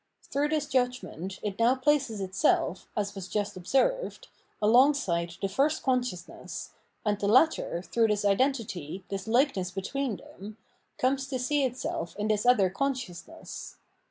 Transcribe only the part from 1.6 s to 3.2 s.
places itself, as